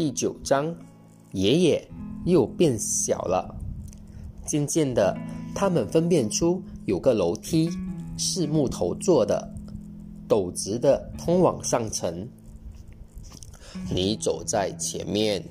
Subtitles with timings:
[0.00, 0.74] 第九章，
[1.32, 1.88] 爷爷
[2.24, 3.54] 又变小了。
[4.46, 5.14] 渐渐的，
[5.54, 7.68] 他们分辨出有个楼梯
[8.16, 9.46] 是木头做的，
[10.26, 12.26] 陡直的通往上层。
[13.92, 15.44] 你走在前面，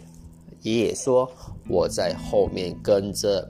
[0.64, 1.32] 爷爷说
[1.70, 3.48] ：“我在后面跟着。”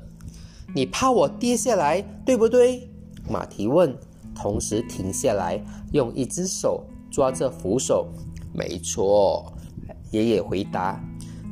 [0.76, 2.86] 你怕我跌下来，对不对？
[3.26, 3.98] 马蹄问，
[4.36, 5.64] 同时停下来，
[5.94, 8.06] 用一只手抓着扶手。
[8.52, 9.54] 没错，
[10.12, 11.02] 爷爷回答。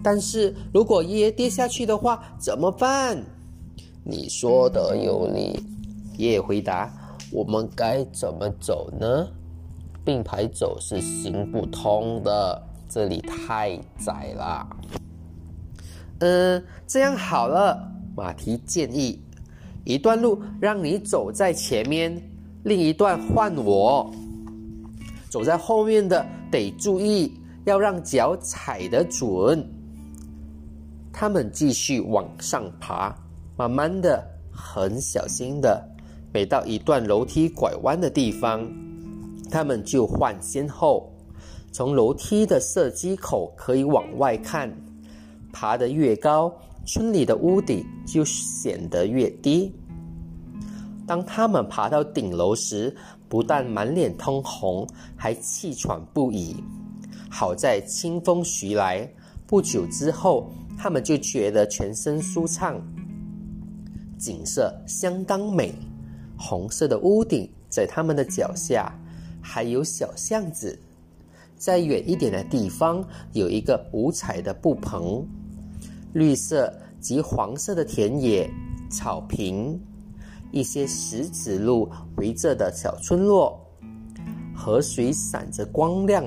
[0.03, 3.21] 但是如果爷爷跌下去的话，怎么办？
[4.03, 5.59] 你说的有理，
[6.17, 6.91] 爷爷回答。
[7.29, 9.27] 我们该怎么走呢？
[10.05, 14.65] 并排走是行不通的，这里太窄了。
[16.20, 17.77] 嗯，这样好了。
[18.15, 19.21] 马蹄建议：
[19.84, 22.17] 一段路让你走在前面，
[22.63, 24.09] 另一段换我。
[25.29, 27.34] 走在后面的得注意，
[27.68, 29.62] 要让脚踩得准。
[31.12, 33.13] 他们继续往上爬，
[33.57, 35.85] 慢慢的，很小心的。
[36.32, 38.65] 每到一段楼梯拐弯的地方，
[39.51, 41.12] 他们就换先后。
[41.73, 44.73] 从楼梯的射击口可以往外看，
[45.51, 46.54] 爬得越高。
[46.85, 49.76] 村里的屋顶就显得越低。
[51.05, 52.95] 当他们爬到顶楼时，
[53.27, 56.55] 不但满脸通红，还气喘不已。
[57.29, 59.09] 好在清风徐来，
[59.45, 62.81] 不久之后，他们就觉得全身舒畅。
[64.17, 65.73] 景色相当美，
[66.38, 68.91] 红色的屋顶在他们的脚下，
[69.41, 70.79] 还有小巷子。
[71.55, 75.25] 在远一点的地方，有一个五彩的布棚。
[76.13, 78.50] 绿色及黄色的田野、
[78.89, 79.79] 草坪，
[80.51, 83.59] 一些石子路围着的小村落，
[84.55, 86.23] 河水闪着光亮，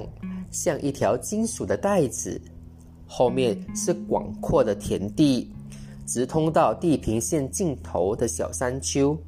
[0.51, 2.41] 像一条金属的带子。
[3.07, 5.51] 后面是广阔的田地，
[6.07, 9.19] 直通到地平线尽头的小山丘。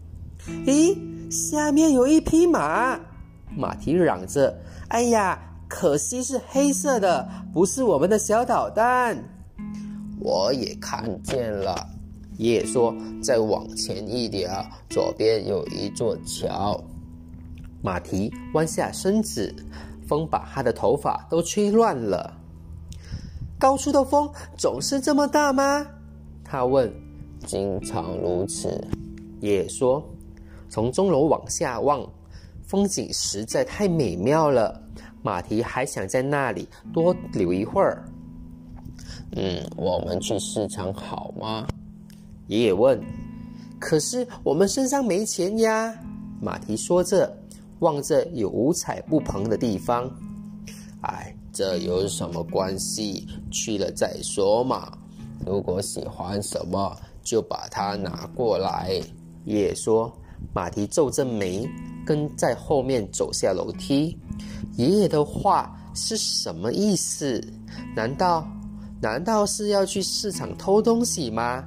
[0.67, 0.97] 咦，
[1.31, 2.99] 下面有一匹马！
[3.57, 4.57] 马蹄嚷着
[4.89, 5.39] ：“哎呀，
[5.69, 9.17] 可惜是黑色的，不是我们的小导弹。”
[10.21, 11.87] 我也看见了，
[12.39, 14.51] 爷爷说：“再往前一点，
[14.89, 16.83] 左边有一座桥。”
[17.83, 19.53] 马蹄弯下身子，
[20.07, 22.39] 风把他的头发都吹乱了。
[23.59, 25.87] 高处的风总是这么大吗？
[26.45, 26.93] 他问。
[27.47, 28.87] “经常如此。”
[29.41, 30.03] 爷爷说。
[30.69, 32.09] 从钟楼往下望，
[32.67, 34.81] 风景实在太美妙了。
[35.23, 38.05] 马蹄还想在那里多留一会儿。
[39.37, 41.67] 嗯，我们去市场好吗？
[42.47, 42.99] 爷爷问。
[43.79, 45.95] 可是我们身上没钱呀。
[46.41, 47.37] 马蹄说着，
[47.83, 50.09] 望着有五彩布棚的地方。
[51.01, 53.27] 哎，这有什么关系？
[53.51, 54.97] 去了再说嘛。
[55.45, 59.01] 如果喜欢什么，就把它拿过来。
[59.45, 60.11] 爷爷说。
[60.53, 61.69] 马蹄皱着眉，
[62.05, 64.19] 跟在后面走下楼梯。
[64.77, 67.41] 爷爷的话是什么意思？
[67.95, 68.45] 难道？
[69.01, 71.65] 难道是要去市场偷东西吗？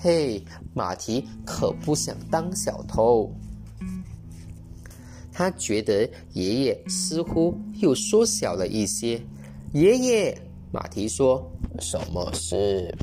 [0.00, 3.28] 嘿，马蹄可不想当小偷。
[5.32, 9.20] 他觉得爷爷似乎又缩小了一些。
[9.72, 10.38] 爷爷，
[10.70, 11.42] 马蹄说
[11.80, 12.94] ：“什么事？”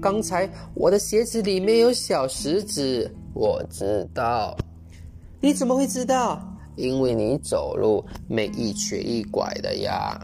[0.00, 3.10] 刚才我的鞋子里面有小石子。
[3.34, 4.56] 我知道。
[5.40, 6.40] 你怎么会知道？
[6.76, 10.18] 因为你走路没一瘸一拐的呀。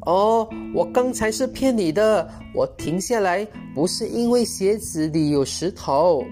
[0.00, 2.28] 哦，我刚才是骗你的。
[2.54, 6.24] 我停下来不是因为鞋子里有石头，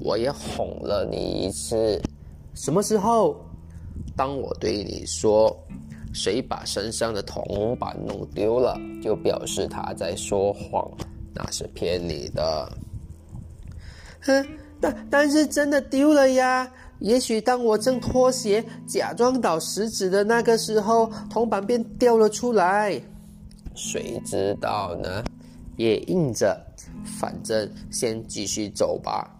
[0.00, 2.00] 我也哄了你一次。
[2.58, 3.36] 什么时候？
[4.16, 5.56] 当我对你说，
[6.12, 10.90] 谁把身上的铜板弄丢了，就表示他在说谎，
[11.32, 12.72] 那是骗你的。
[14.22, 14.44] 哼，
[14.80, 16.68] 但但是真的丢了呀。
[16.98, 23.00] 也许当我正脱鞋，假装倒石子的那个时候，铜板便掉了出来。
[23.76, 25.22] 谁知道呢？
[25.76, 26.60] 也应着，
[27.20, 29.37] 反正先继续走吧。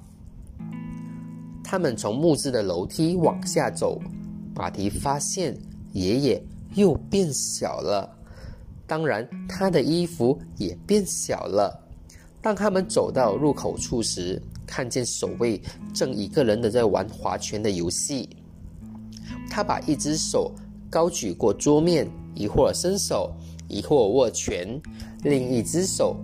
[1.70, 4.00] 他们从木质的楼梯往下走，
[4.54, 5.54] 马蹄发现
[5.92, 6.42] 爷爷
[6.76, 8.08] 又变小了，
[8.86, 11.78] 当然他的衣服也变小了。
[12.40, 15.60] 当他们走到入口处时，看见守卫
[15.92, 18.30] 正一个人的在玩划拳的游戏。
[19.50, 20.50] 他把一只手
[20.88, 23.30] 高举过桌面，一会儿伸手，
[23.68, 24.80] 一会儿握拳，
[25.22, 26.16] 另一只手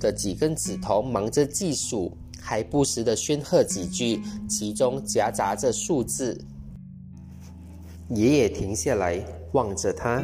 [0.00, 6.36] 的几根指头忙着计数，还不时的宣喝几句，其中夹杂着数字。
[8.08, 9.22] 爷爷停下来
[9.52, 10.22] 望着他，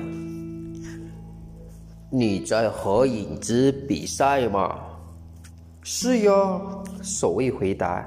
[2.10, 4.76] 你在和影子比赛吗？
[5.82, 6.60] 是呀，
[7.02, 8.04] 守卫回答。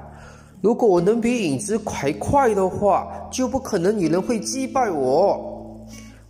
[0.60, 5.80] 如果我能比影子还快的话，就不可能有人会击败我。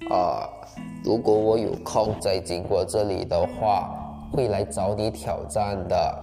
[0.09, 0.47] 啊，
[1.03, 3.91] 如果我有空再经过这里的话，
[4.31, 6.23] 会来找你挑战的。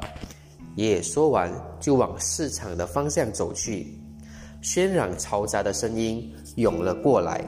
[0.78, 4.00] 爷爷说完，就往市场的方向走去。
[4.62, 7.44] 喧嚷嘈杂的声音涌了过来。